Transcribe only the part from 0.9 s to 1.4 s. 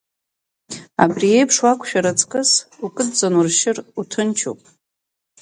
Абри